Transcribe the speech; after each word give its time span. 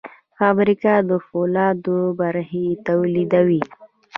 فابریکه 0.37 0.93
د 1.09 1.11
فولادو 1.27 1.97
برخې 2.19 2.65
تولیدوي. 2.87 3.61